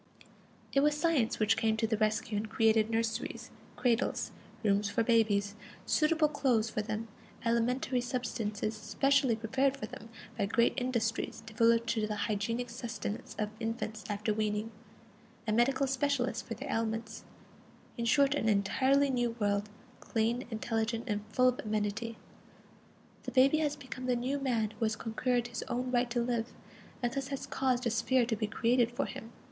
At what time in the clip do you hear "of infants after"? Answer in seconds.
13.37-14.33